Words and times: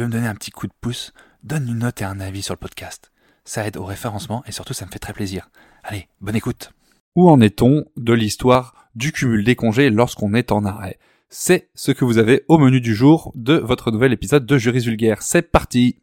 Veux 0.00 0.06
me 0.06 0.12
donner 0.12 0.26
un 0.26 0.34
petit 0.34 0.50
coup 0.50 0.66
de 0.66 0.72
pouce, 0.80 1.12
donne 1.42 1.68
une 1.68 1.78
note 1.78 2.00
et 2.02 2.04
un 2.04 2.20
avis 2.20 2.42
sur 2.42 2.54
le 2.54 2.58
podcast. 2.58 3.10
Ça 3.44 3.66
aide 3.66 3.76
au 3.76 3.84
référencement 3.84 4.42
et 4.46 4.52
surtout 4.52 4.74
ça 4.74 4.86
me 4.86 4.90
fait 4.90 4.98
très 4.98 5.12
plaisir. 5.12 5.50
Allez, 5.82 6.08
bonne 6.20 6.36
écoute. 6.36 6.72
Où 7.16 7.28
en 7.28 7.40
est-on 7.40 7.84
de 7.96 8.12
l'histoire 8.12 8.88
du 8.94 9.12
cumul 9.12 9.44
des 9.44 9.56
congés 9.56 9.90
lorsqu'on 9.90 10.34
est 10.34 10.52
en 10.52 10.64
arrêt? 10.64 10.98
C'est 11.30 11.68
ce 11.74 11.92
que 11.92 12.04
vous 12.04 12.18
avez 12.18 12.44
au 12.48 12.58
menu 12.58 12.80
du 12.80 12.94
jour 12.94 13.32
de 13.34 13.54
votre 13.54 13.90
nouvel 13.90 14.12
épisode 14.12 14.46
de 14.46 14.58
Juris 14.58 14.84
Vulgaire. 14.84 15.22
C'est 15.22 15.42
parti 15.42 15.98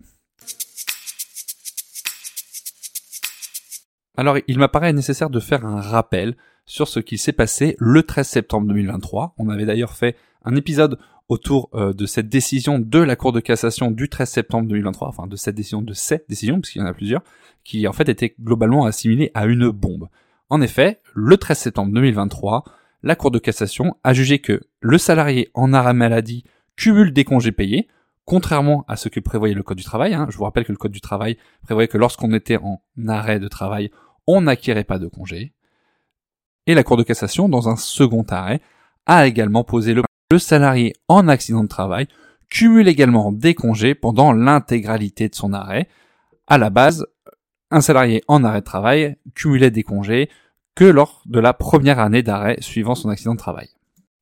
Alors, 4.18 4.38
il 4.48 4.60
m'apparaît 4.60 4.94
nécessaire 4.94 5.30
de 5.30 5.40
faire 5.40 5.66
un 5.66 5.82
rappel 5.82 6.36
sur 6.66 6.88
ce 6.88 7.00
qui 7.00 7.18
s'est 7.18 7.34
passé 7.34 7.76
le 7.80 8.04
13 8.04 8.28
septembre 8.28 8.68
2023. 8.68 9.36
On 9.38 9.50
avait 9.50 9.66
d'ailleurs 9.66 9.94
fait 9.94 10.16
un 10.44 10.56
épisode 10.56 11.00
autour 11.30 11.70
euh, 11.74 11.94
de 11.94 12.06
cette 12.06 12.30
décision 12.30 12.80
de 12.80 13.00
la 13.00 13.16
Cour 13.16 13.32
de 13.32 13.40
cassation 13.40 13.92
du 13.92 14.10
13 14.10 14.30
septembre 14.30 14.68
2023, 14.68 15.08
enfin 15.08 15.28
de 15.28 15.36
cette 15.36 15.56
décision, 15.56 15.82
de 15.82 15.94
cette 15.94 16.30
décision, 16.30 16.62
puisqu'il 16.62 16.80
y 16.80 16.82
en 16.82 16.88
a 16.88 16.94
plusieurs, 16.94 17.24
qui 17.64 17.88
en 17.88 17.94
fait 17.94 18.10
était 18.10 18.36
globalement 18.40 18.86
assimilée 18.86 19.32
à 19.34 19.46
une 19.46 19.70
bombe. 19.70 20.08
En 20.50 20.62
effet, 20.62 21.02
le 21.14 21.38
13 21.38 21.58
septembre 21.58 21.94
2023, 21.94 22.64
la 23.02 23.16
Cour 23.16 23.32
de 23.32 23.40
cassation 23.40 23.98
a 24.04 24.14
jugé 24.14 24.40
que 24.40 24.62
le 24.80 24.98
salarié 24.98 25.50
en 25.54 25.74
arrêt 25.74 25.94
maladie 25.94 26.44
cumule 26.76 27.14
des 27.14 27.24
congés 27.24 27.52
payés, 27.52 27.88
contrairement 28.26 28.86
à 28.88 28.96
ce 28.96 29.10
que 29.10 29.20
prévoyait 29.20 29.56
le 29.56 29.64
Code 29.64 29.78
du 29.78 29.84
travail. 29.84 30.14
Hein. 30.14 30.28
Je 30.30 30.38
vous 30.38 30.44
rappelle 30.44 30.66
que 30.66 30.72
le 30.72 30.78
Code 30.78 30.92
du 30.92 31.02
travail 31.02 31.38
prévoyait 31.64 31.88
que 31.88 31.98
lorsqu'on 31.98 32.34
était 32.34 32.58
en 32.58 32.82
arrêt 33.08 33.40
de 33.40 33.48
travail, 33.48 33.92
on 34.28 34.42
n'acquirait 34.42 34.84
pas 34.84 35.00
de 35.00 35.08
congés. 35.08 35.54
Et 36.68 36.74
la 36.74 36.84
Cour 36.84 36.98
de 36.98 37.04
cassation, 37.04 37.50
dans 37.50 37.70
un 37.70 37.76
second 37.76 38.26
arrêt, 38.30 38.62
a 39.06 39.28
également 39.28 39.64
posé 39.64 39.94
le 39.94 40.02
le 40.32 40.40
salarié 40.40 40.94
en 41.08 41.28
accident 41.28 41.64
de 41.64 41.70
travail 41.70 42.08
cumule 42.50 42.88
également 42.88 43.32
des 43.32 43.54
congés 43.54 43.96
pendant 43.96 44.32
l'intégralité 44.32 45.30
de 45.30 45.36
son 45.36 45.54
arrêt. 45.54 45.88
À 46.48 46.58
la 46.58 46.70
base, 46.70 47.06
un 47.72 47.82
salarié 47.82 48.24
en 48.28 48.44
arrêt 48.44 48.62
de 48.62 48.66
travail 48.66 49.18
cumulait 49.34 49.72
des 49.72 49.84
congés 49.84 50.30
que 50.76 50.86
lors 50.86 51.22
de 51.26 51.40
la 51.40 51.54
première 51.54 52.00
année 52.00 52.24
d'arrêt 52.24 52.58
suivant 52.60 52.96
son 52.96 53.10
accident 53.10 53.34
de 53.34 53.40
travail. 53.40 53.70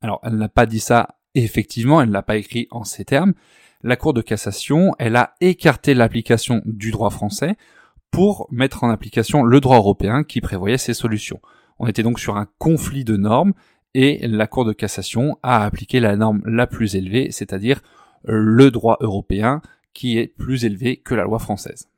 Alors, 0.01 0.19
elle 0.23 0.35
n'a 0.35 0.49
pas 0.49 0.65
dit 0.65 0.79
ça 0.79 1.15
effectivement, 1.35 2.01
elle 2.01 2.09
ne 2.09 2.13
l'a 2.13 2.21
pas 2.21 2.37
écrit 2.37 2.67
en 2.71 2.83
ces 2.83 3.05
termes. 3.05 3.33
La 3.81 3.95
Cour 3.95 4.13
de 4.13 4.21
cassation, 4.21 4.93
elle 4.99 5.15
a 5.15 5.33
écarté 5.41 5.93
l'application 5.93 6.61
du 6.65 6.91
droit 6.91 7.09
français 7.09 7.55
pour 8.11 8.47
mettre 8.51 8.83
en 8.83 8.89
application 8.89 9.43
le 9.43 9.59
droit 9.59 9.77
européen 9.77 10.23
qui 10.23 10.41
prévoyait 10.41 10.77
ces 10.77 10.93
solutions. 10.93 11.41
On 11.79 11.87
était 11.87 12.03
donc 12.03 12.19
sur 12.19 12.37
un 12.37 12.47
conflit 12.59 13.03
de 13.03 13.17
normes 13.17 13.53
et 13.93 14.27
la 14.27 14.47
Cour 14.47 14.65
de 14.65 14.73
cassation 14.73 15.37
a 15.43 15.63
appliqué 15.63 15.99
la 15.99 16.15
norme 16.15 16.41
la 16.45 16.67
plus 16.67 16.95
élevée, 16.95 17.31
c'est-à-dire 17.31 17.81
le 18.23 18.71
droit 18.71 18.97
européen 19.01 19.61
qui 19.93 20.17
est 20.17 20.27
plus 20.27 20.65
élevé 20.65 20.97
que 20.97 21.13
la 21.13 21.23
loi 21.23 21.39
française. 21.39 21.89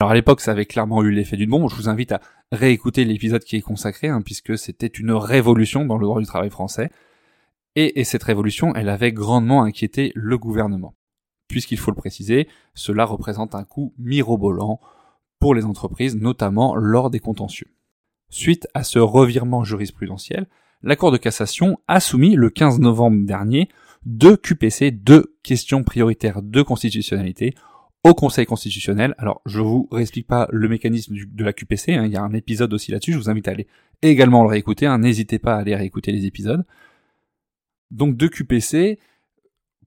Alors 0.00 0.10
à 0.10 0.14
l'époque, 0.14 0.40
ça 0.40 0.52
avait 0.52 0.66
clairement 0.66 1.02
eu 1.02 1.10
l'effet 1.10 1.36
d'une 1.36 1.50
bombe. 1.50 1.70
Je 1.70 1.76
vous 1.76 1.88
invite 1.88 2.12
à 2.12 2.20
réécouter 2.52 3.04
l'épisode 3.04 3.44
qui 3.44 3.56
est 3.56 3.62
consacré, 3.62 4.08
hein, 4.08 4.22
puisque 4.22 4.58
c'était 4.58 4.86
une 4.86 5.12
révolution 5.12 5.84
dans 5.84 5.98
le 5.98 6.06
droit 6.06 6.20
du 6.20 6.26
travail 6.26 6.50
français. 6.50 6.90
Et, 7.76 8.04
cette 8.04 8.22
révolution, 8.22 8.74
elle 8.74 8.88
avait 8.88 9.12
grandement 9.12 9.64
inquiété 9.64 10.12
le 10.14 10.38
gouvernement. 10.38 10.94
Puisqu'il 11.48 11.78
faut 11.78 11.90
le 11.90 11.96
préciser, 11.96 12.48
cela 12.74 13.04
représente 13.04 13.54
un 13.54 13.64
coût 13.64 13.92
mirobolant 13.98 14.80
pour 15.40 15.54
les 15.54 15.64
entreprises, 15.64 16.16
notamment 16.16 16.76
lors 16.76 17.10
des 17.10 17.18
contentieux. 17.18 17.68
Suite 18.30 18.68
à 18.74 18.84
ce 18.84 19.00
revirement 19.00 19.64
jurisprudentiel, 19.64 20.46
la 20.84 20.96
Cour 20.96 21.10
de 21.10 21.16
cassation 21.16 21.78
a 21.88 21.98
soumis 21.98 22.34
le 22.34 22.50
15 22.50 22.78
novembre 22.78 23.24
dernier 23.26 23.68
deux 24.04 24.36
QPC, 24.36 24.90
deux 24.90 25.34
questions 25.42 25.82
prioritaires 25.82 26.42
de 26.42 26.60
constitutionnalité 26.60 27.54
au 28.04 28.12
Conseil 28.12 28.44
constitutionnel. 28.44 29.14
Alors, 29.16 29.40
je 29.46 29.60
vous 29.60 29.88
réexplique 29.90 30.26
pas 30.26 30.46
le 30.50 30.68
mécanisme 30.68 31.14
de 31.14 31.44
la 31.44 31.54
QPC, 31.54 31.94
hein, 31.94 32.04
il 32.04 32.12
y 32.12 32.16
a 32.16 32.22
un 32.22 32.34
épisode 32.34 32.74
aussi 32.74 32.92
là-dessus, 32.92 33.12
je 33.12 33.18
vous 33.18 33.30
invite 33.30 33.48
à 33.48 33.52
aller 33.52 33.66
également 34.02 34.42
le 34.42 34.50
réécouter, 34.50 34.84
hein, 34.84 34.98
n'hésitez 34.98 35.38
pas 35.38 35.54
à 35.54 35.60
aller 35.60 35.74
réécouter 35.74 36.12
les 36.12 36.26
épisodes. 36.26 36.66
Donc 37.90 38.18
deux 38.18 38.28
QPC 38.28 38.98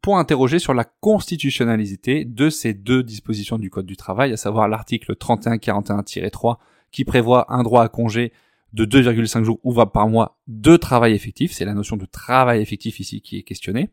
pour 0.01 0.17
interroger 0.17 0.57
sur 0.57 0.73
la 0.73 0.83
constitutionnalité 0.83 2.25
de 2.25 2.49
ces 2.49 2.73
deux 2.73 3.03
dispositions 3.03 3.59
du 3.59 3.69
Code 3.69 3.85
du 3.85 3.97
travail, 3.97 4.33
à 4.33 4.37
savoir 4.37 4.67
l'article 4.67 5.13
3141-3 5.13 6.57
qui 6.91 7.05
prévoit 7.05 7.53
un 7.53 7.61
droit 7.61 7.83
à 7.83 7.89
congé 7.89 8.31
de 8.77 8.85
2,5 8.85 9.43
jours 9.43 9.59
ouvrables 9.63 9.91
par 9.91 10.07
mois 10.07 10.37
de 10.47 10.77
travail 10.77 11.13
effectif. 11.13 11.51
C'est 11.51 11.65
la 11.65 11.73
notion 11.73 11.97
de 11.97 12.05
travail 12.05 12.61
effectif 12.61 12.99
ici 12.99 13.21
qui 13.21 13.37
est 13.37 13.43
questionnée. 13.43 13.89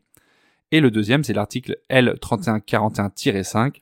Et 0.71 0.79
le 0.79 0.91
deuxième, 0.91 1.23
c'est 1.23 1.33
l'article 1.33 1.77
L3141-5 1.89 3.81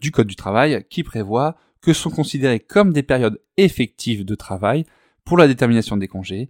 du 0.00 0.12
Code 0.12 0.28
du 0.28 0.36
travail 0.36 0.84
qui 0.88 1.02
prévoit 1.02 1.56
que 1.80 1.92
sont 1.92 2.10
considérées 2.10 2.60
comme 2.60 2.92
des 2.92 3.02
périodes 3.02 3.40
effectives 3.56 4.24
de 4.24 4.34
travail 4.34 4.86
pour 5.24 5.36
la 5.36 5.48
détermination 5.48 5.96
des 5.96 6.08
congés 6.08 6.48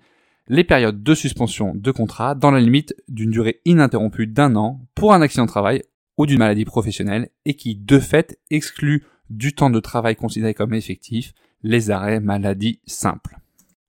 les 0.48 0.64
périodes 0.64 1.02
de 1.02 1.14
suspension 1.14 1.74
de 1.74 1.90
contrat 1.90 2.34
dans 2.34 2.50
la 2.50 2.60
limite 2.60 2.94
d'une 3.08 3.30
durée 3.30 3.60
ininterrompue 3.64 4.28
d'un 4.28 4.54
an 4.54 4.80
pour 4.94 5.12
un 5.12 5.20
accident 5.20 5.44
de 5.44 5.50
travail 5.50 5.82
ou 6.18 6.26
d'une 6.26 6.38
maladie 6.38 6.64
professionnelle 6.64 7.30
et 7.44 7.54
qui 7.54 7.74
de 7.74 7.98
fait 7.98 8.38
exclut 8.50 9.04
du 9.28 9.54
temps 9.54 9.70
de 9.70 9.80
travail 9.80 10.14
considéré 10.14 10.54
comme 10.54 10.74
effectif 10.74 11.32
les 11.62 11.90
arrêts 11.90 12.20
maladie 12.20 12.80
simples. 12.86 13.38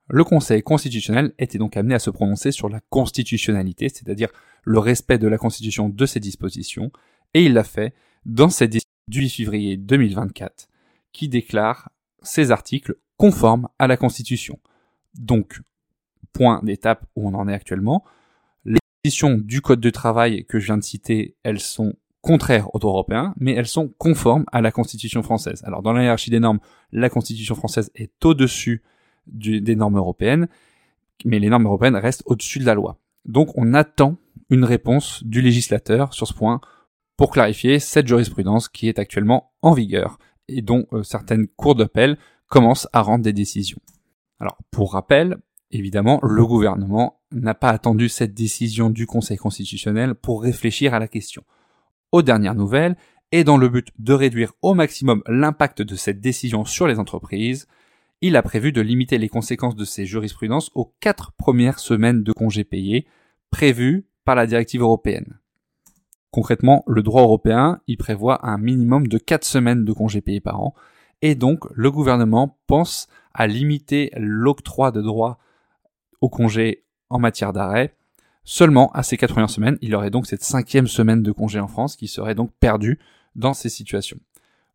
Le 0.09 0.23
Conseil 0.23 0.63
constitutionnel 0.63 1.34
était 1.38 1.57
donc 1.57 1.75
amené 1.75 1.95
à 1.95 2.00
se 2.00 2.09
prononcer 2.09 2.51
sur 2.51 2.69
la 2.69 2.79
constitutionnalité, 2.90 3.90
c'est-à-dire 3.90 4.29
le 4.63 4.79
respect 4.79 5.18
de 5.18 5.28
la 5.28 5.38
Constitution 5.38 5.90
de 5.90 6.06
ces 6.06 6.19
dispositions, 6.19 6.91
et 7.34 7.45
il 7.45 7.53
l'a 7.53 7.66
fait 7.66 7.94
dans 8.25 8.50
cette 8.50 8.72
décision 8.72 8.88
du 9.09 9.19
8 9.19 9.29
février 9.29 9.78
2024, 9.78 10.69
qui 11.12 11.28
déclare 11.28 11.90
ces 12.22 12.51
articles 12.51 12.96
conformes 13.17 13.67
à 13.79 13.88
la 13.88 13.97
Constitution. 13.97 14.59
Donc, 15.17 15.62
point 16.31 16.62
d'étape 16.63 17.06
où 17.16 17.28
on 17.28 17.34
en 17.34 17.47
est 17.50 17.53
actuellement, 17.53 18.06
les 18.63 18.79
dispositions 19.03 19.38
du 19.38 19.62
Code 19.62 19.81
de 19.81 19.90
travail 19.90 20.46
que 20.46 20.59
je 20.59 20.67
viens 20.67 20.78
de 20.78 20.84
citer, 20.84 21.35
elles 21.44 21.59
sont 21.59 21.96
contraires 22.22 22.73
au 22.73 22.79
droit 22.79 22.91
européen, 22.91 23.34
mais 23.38 23.53
elles 23.53 23.67
sont 23.67 23.90
conformes 23.97 24.46
à 24.51 24.62
la 24.62 24.72
Constitution 24.72 25.22
française. 25.22 25.63
Alors, 25.66 25.81
dans 25.81 25.94
la 25.94 26.16
des 26.16 26.40
normes, 26.40 26.59
la 26.91 27.09
Constitution 27.09 27.56
française 27.56 27.91
est 27.96 28.23
au-dessus 28.25 28.84
des 29.27 29.75
normes 29.75 29.97
européennes, 29.97 30.47
mais 31.25 31.39
les 31.39 31.49
normes 31.49 31.65
européennes 31.65 31.95
restent 31.95 32.23
au-dessus 32.25 32.59
de 32.59 32.65
la 32.65 32.73
loi. 32.73 32.99
Donc 33.25 33.49
on 33.55 33.73
attend 33.73 34.17
une 34.49 34.63
réponse 34.63 35.23
du 35.23 35.41
législateur 35.41 36.13
sur 36.13 36.27
ce 36.27 36.33
point 36.33 36.61
pour 37.17 37.31
clarifier 37.31 37.79
cette 37.79 38.07
jurisprudence 38.07 38.69
qui 38.69 38.87
est 38.87 38.99
actuellement 38.99 39.51
en 39.61 39.73
vigueur 39.73 40.19
et 40.47 40.61
dont 40.61 40.85
euh, 40.93 41.03
certaines 41.03 41.47
cours 41.47 41.75
d'appel 41.75 42.17
commencent 42.47 42.87
à 42.93 43.02
rendre 43.02 43.23
des 43.23 43.34
décisions. 43.34 43.79
Alors 44.40 44.57
pour 44.72 44.93
rappel, 44.93 45.37
évidemment, 45.72 46.19
le 46.23 46.46
gouvernement 46.46 47.19
n'a 47.31 47.55
pas 47.55 47.69
attendu 47.69 48.07
cette 48.07 48.34
décision 48.34 48.90
du 48.90 49.05
Conseil 49.05 49.37
constitutionnel 49.37 50.16
pour 50.16 50.43
réfléchir 50.43 50.93
à 50.93 50.99
la 50.99 51.07
question. 51.07 51.43
Aux 52.11 52.22
dernières 52.22 52.55
nouvelles, 52.55 52.96
et 53.34 53.43
dans 53.43 53.57
le 53.57 53.67
but 53.67 53.90
de 53.99 54.13
réduire 54.13 54.53
au 54.61 54.73
maximum 54.73 55.22
l'impact 55.28 55.81
de 55.81 55.96
cette 55.96 56.22
décision 56.22 56.63
sur 56.63 56.87
les 56.87 56.99
entreprises, 56.99 57.67
il 58.22 58.35
a 58.35 58.41
prévu 58.41 58.72
de 58.72 58.81
limiter 58.81 59.17
les 59.17 59.29
conséquences 59.29 59.75
de 59.75 59.85
ces 59.85 60.05
jurisprudences 60.05 60.72
aux 60.73 60.93
quatre 60.99 61.34
premières 61.34 61.79
semaines 61.79 62.23
de 62.23 62.31
congés 62.31 62.64
payés 62.64 63.05
prévues 63.52 64.08
par 64.25 64.35
la 64.35 64.47
directive 64.47 64.81
européenne. 64.81 65.40
Concrètement, 66.31 66.84
le 66.87 67.03
droit 67.03 67.22
européen 67.22 67.79
y 67.87 67.96
prévoit 67.96 68.47
un 68.47 68.58
minimum 68.58 69.08
de 69.08 69.17
quatre 69.17 69.46
semaines 69.46 69.85
de 69.85 69.93
congés 69.93 70.22
payés 70.22 70.41
par 70.41 70.59
an, 70.61 70.73
et 71.22 71.35
donc 71.35 71.66
le 71.73 71.90
gouvernement 71.90 72.58
pense 72.67 73.08
à 73.34 73.47
limiter 73.47 74.11
l'octroi 74.17 74.91
de 74.91 75.02
droits 75.02 75.40
au 76.22 76.29
congé 76.29 76.84
en 77.09 77.19
matière 77.19 77.53
d'arrêt 77.53 77.96
seulement 78.43 78.91
à 78.93 79.03
ces 79.03 79.17
quatre 79.17 79.34
premières 79.34 79.49
semaines. 79.49 79.78
Il 79.81 79.93
aurait 79.96 80.09
donc 80.09 80.25
cette 80.25 80.43
cinquième 80.43 80.87
semaine 80.87 81.22
de 81.22 81.31
congé 81.31 81.59
en 81.59 81.67
France 81.67 81.96
qui 81.96 82.08
serait 82.08 82.35
donc 82.35 82.52
perdue 82.59 82.99
dans 83.35 83.53
ces 83.53 83.69
situations. 83.69 84.19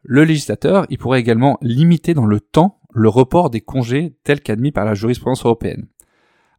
Le 0.04 0.24
législateur, 0.24 0.86
il 0.90 0.98
pourrait 0.98 1.20
également 1.20 1.58
limiter 1.62 2.12
dans 2.12 2.26
le 2.26 2.40
temps 2.40 2.80
le 2.92 3.08
report 3.08 3.50
des 3.50 3.60
congés 3.60 4.16
tel 4.24 4.40
qu'admis 4.40 4.72
par 4.72 4.84
la 4.84 4.94
jurisprudence 4.94 5.44
européenne. 5.44 5.86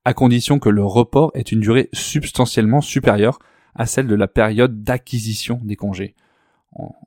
à 0.05 0.13
condition 0.13 0.59
que 0.59 0.67
le 0.67 0.83
report 0.83 1.31
ait 1.33 1.41
une 1.41 1.61
durée 1.61 1.89
substantiellement 1.93 2.81
supérieure 2.81 3.39
à 3.73 3.85
celle 3.85 4.07
de 4.07 4.15
la 4.15 4.27
période 4.27 4.83
d'acquisition 4.83 5.61
des 5.63 5.77
congés. 5.77 6.13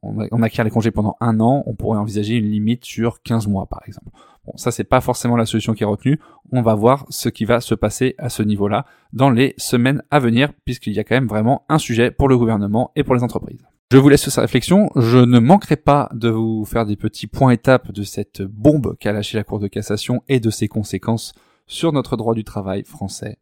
On, 0.02 0.42
acquiert 0.42 0.64
les 0.64 0.70
congés 0.70 0.92
pendant 0.92 1.16
un 1.20 1.40
an, 1.40 1.62
on 1.66 1.74
pourrait 1.74 1.98
envisager 1.98 2.36
une 2.36 2.50
limite 2.50 2.84
sur 2.84 3.20
15 3.22 3.48
mois 3.48 3.66
par 3.66 3.82
exemple. 3.86 4.10
Bon, 4.46 4.56
ça 4.56 4.70
c'est 4.70 4.84
pas 4.84 5.02
forcément 5.02 5.36
la 5.36 5.44
solution 5.44 5.74
qui 5.74 5.82
est 5.82 5.86
retenue. 5.86 6.20
On 6.52 6.62
va 6.62 6.74
voir 6.74 7.04
ce 7.10 7.28
qui 7.28 7.44
va 7.44 7.60
se 7.60 7.74
passer 7.74 8.14
à 8.16 8.28
ce 8.28 8.42
niveau-là 8.42 8.86
dans 9.12 9.28
les 9.28 9.54
semaines 9.58 10.02
à 10.10 10.18
venir, 10.20 10.52
puisqu'il 10.64 10.92
y 10.92 11.00
a 11.00 11.04
quand 11.04 11.16
même 11.16 11.26
vraiment 11.26 11.66
un 11.68 11.78
sujet 11.78 12.10
pour 12.10 12.28
le 12.28 12.38
gouvernement 12.38 12.92
et 12.94 13.02
pour 13.02 13.14
les 13.14 13.24
entreprises. 13.24 13.66
Je 13.92 13.98
vous 13.98 14.08
laisse 14.08 14.22
sur 14.22 14.32
sa 14.32 14.40
réflexion. 14.40 14.90
Je 14.96 15.18
ne 15.18 15.38
manquerai 15.38 15.76
pas 15.76 16.08
de 16.12 16.28
vous 16.28 16.64
faire 16.64 16.86
des 16.86 16.96
petits 16.96 17.28
points 17.28 17.52
étapes 17.52 17.92
de 17.92 18.02
cette 18.02 18.42
bombe 18.42 18.96
qu'a 18.98 19.12
lâché 19.12 19.38
la 19.38 19.44
Cour 19.44 19.60
de 19.60 19.68
cassation 19.68 20.24
et 20.26 20.40
de 20.40 20.50
ses 20.50 20.66
conséquences 20.66 21.34
sur 21.68 21.92
notre 21.92 22.16
droit 22.16 22.34
du 22.34 22.42
travail 22.42 22.82
français. 22.82 23.38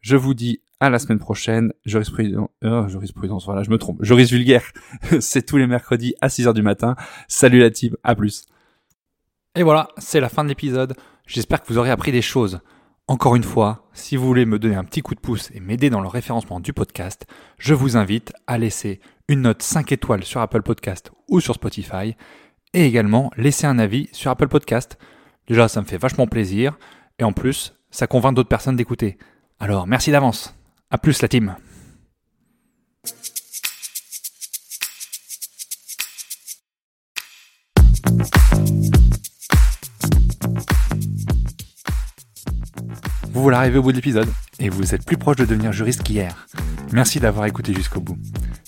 Je 0.00 0.16
vous 0.16 0.34
dis 0.34 0.60
à 0.80 0.90
la 0.90 0.98
semaine 0.98 1.20
prochaine. 1.20 1.72
Jurisprudence, 1.84 2.48
euh, 2.64 2.88
jurisprudence, 2.88 3.44
voilà, 3.44 3.62
je 3.62 3.70
me 3.70 3.78
trompe. 3.78 4.02
Juris 4.02 4.24
vulgaire, 4.24 4.64
c'est 5.20 5.46
tous 5.46 5.58
les 5.58 5.68
mercredis 5.68 6.16
à 6.20 6.26
6h 6.26 6.54
du 6.54 6.62
matin. 6.62 6.96
Salut 7.28 7.60
la 7.60 7.70
team, 7.70 7.96
à 8.02 8.16
plus. 8.16 8.46
Et 9.54 9.62
voilà, 9.62 9.90
c'est 9.98 10.18
la 10.18 10.28
fin 10.28 10.42
de 10.42 10.48
l'épisode. 10.48 10.94
J'espère 11.24 11.62
que 11.62 11.68
vous 11.68 11.78
aurez 11.78 11.90
appris 11.90 12.10
des 12.10 12.20
choses. 12.20 12.58
Encore 13.06 13.36
une 13.36 13.44
fois, 13.44 13.86
si 13.92 14.16
vous 14.16 14.26
voulez 14.26 14.44
me 14.44 14.58
donner 14.58 14.74
un 14.74 14.82
petit 14.82 15.02
coup 15.02 15.14
de 15.14 15.20
pouce 15.20 15.52
et 15.54 15.60
m'aider 15.60 15.88
dans 15.88 16.00
le 16.00 16.08
référencement 16.08 16.58
du 16.58 16.72
podcast, 16.72 17.26
je 17.58 17.74
vous 17.74 17.96
invite 17.96 18.32
à 18.46 18.58
laisser 18.58 18.98
une 19.28 19.42
note 19.42 19.62
5 19.62 19.92
étoiles 19.92 20.24
sur 20.24 20.40
Apple 20.40 20.62
Podcast 20.62 21.10
ou 21.28 21.40
sur 21.40 21.54
Spotify 21.54 22.14
et 22.74 22.86
également 22.86 23.30
laisser 23.36 23.66
un 23.66 23.78
avis 23.78 24.08
sur 24.12 24.30
Apple 24.30 24.48
Podcast. 24.48 24.98
Déjà, 25.46 25.68
ça 25.68 25.80
me 25.80 25.86
fait 25.86 25.96
vachement 25.96 26.26
plaisir 26.26 26.78
et 27.18 27.24
en 27.24 27.32
plus, 27.32 27.74
ça 27.90 28.06
convainc 28.06 28.34
d'autres 28.34 28.48
personnes 28.48 28.76
d'écouter. 28.76 29.18
Alors, 29.60 29.86
merci 29.86 30.10
d'avance. 30.10 30.54
À 30.90 30.98
plus 30.98 31.22
la 31.22 31.28
team. 31.28 31.56
Vous 43.30 43.42
voilà 43.42 43.58
arrivé 43.58 43.78
au 43.78 43.82
bout 43.82 43.90
de 43.90 43.96
l'épisode 43.96 44.28
et 44.60 44.68
vous 44.68 44.94
êtes 44.94 45.04
plus 45.04 45.16
proche 45.16 45.36
de 45.36 45.44
devenir 45.44 45.72
juriste 45.72 46.02
qu'hier. 46.02 46.46
Merci 46.92 47.18
d'avoir 47.18 47.46
écouté 47.46 47.74
jusqu'au 47.74 48.00
bout. 48.00 48.16